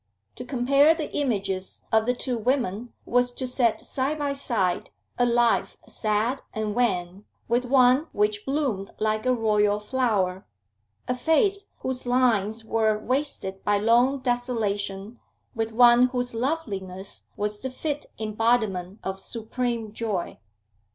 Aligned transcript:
To 0.37 0.43
compare 0.43 0.95
the 0.95 1.13
images 1.15 1.83
of 1.91 2.07
the 2.07 2.15
two 2.15 2.35
women 2.35 2.91
was 3.05 3.31
to 3.33 3.45
set 3.45 3.81
side 3.85 4.17
by 4.17 4.33
side 4.33 4.89
a 5.19 5.27
life 5.27 5.77
sad 5.85 6.41
and 6.55 6.73
wan 6.73 7.25
with 7.47 7.65
one 7.65 8.07
which 8.11 8.43
bloomed 8.43 8.95
like 8.97 9.27
a 9.27 9.31
royal 9.35 9.79
flower, 9.79 10.47
a 11.07 11.15
face 11.15 11.67
whose 11.81 12.07
lines 12.07 12.65
were 12.65 12.97
wasted 12.97 13.63
by 13.63 13.77
long 13.77 14.21
desolation 14.21 15.19
with 15.53 15.71
one 15.71 16.07
whose 16.07 16.33
loveliness 16.33 17.27
was 17.37 17.59
the 17.59 17.69
fit 17.69 18.07
embodiment 18.17 18.97
of 19.03 19.19
supreme 19.19 19.93
joy. 19.93 20.39